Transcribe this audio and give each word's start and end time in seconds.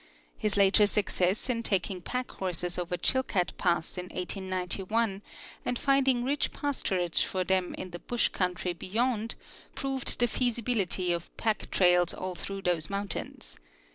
His 0.35 0.57
later 0.57 0.87
success 0.87 1.47
in 1.47 1.61
taking 1.61 2.01
pack 2.01 2.31
horses 2.31 2.79
over 2.79 2.97
Chilkat 2.97 3.55
pass 3.59 3.99
in 3.99 4.05
1891 4.05 5.21
and 5.63 5.77
finding 5.77 6.23
rich 6.23 6.51
pasturage 6.51 7.23
for 7.23 7.43
them 7.43 7.75
in 7.75 7.91
the 7.91 7.99
bush 7.99 8.29
country 8.29 8.73
beyond 8.73 9.35
proved 9.75 10.17
the 10.17 10.27
feasibility 10.27 11.11
of 11.13 11.29
pack 11.37 11.69
trails 11.69 12.15
all 12.15 12.33
through 12.33 12.63
those 12.63 12.89
mountains. 12.89 13.59